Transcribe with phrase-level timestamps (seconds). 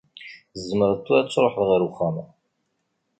[0.53, 2.15] Tzemreḍ tura ad tṛuḥeḍ ar wexxam.